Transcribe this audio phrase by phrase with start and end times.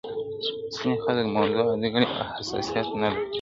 [0.73, 3.23] ځيني خلک موضوع عادي ګڼي او حساسيت نه لري,